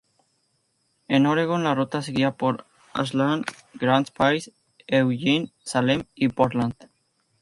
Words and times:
En 1.07 1.27
Oregón, 1.27 1.63
la 1.63 1.75
ruta 1.75 2.01
seguía 2.01 2.31
por 2.31 2.65
Ashland, 2.91 3.45
Grants 3.75 4.09
Pass, 4.09 4.49
Eugene, 4.87 5.53
Salem 5.63 6.05
y 6.15 6.29
Portland. 6.29 6.73